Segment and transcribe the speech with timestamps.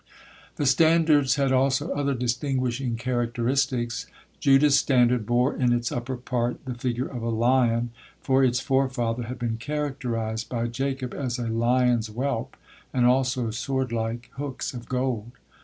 [0.55, 4.07] The standards had also other distinguishing characteristics.
[4.39, 9.21] Judah's standard bore in its upper part the figure of a lion, for its forefather
[9.21, 12.57] had been characterized by Jacob as "a lion's whelp,"
[12.91, 15.33] and also sword like hooks of gold.